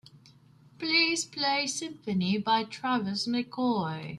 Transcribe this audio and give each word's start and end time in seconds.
Please 0.79 1.25
play 1.25 1.67
symphony 1.67 2.39
by 2.39 2.63
Travis 2.63 3.27
Mccoy 3.27 4.09